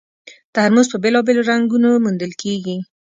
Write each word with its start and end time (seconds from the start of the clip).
ترموز 0.53 0.87
په 0.91 0.97
بېلابېلو 1.03 1.47
رنګونو 1.51 1.89
موندل 2.03 2.31
کېږي. 2.41 2.77